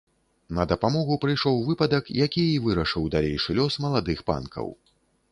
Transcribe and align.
На 0.59 0.63
дапамогу 0.69 1.17
прыйшоў 1.25 1.59
выпадак, 1.67 2.09
які 2.23 2.45
і 2.53 2.55
вырашыў 2.63 3.05
далейшы 3.15 3.57
лёс 3.59 3.77
маладых 3.85 4.25
панкаў. 4.31 4.67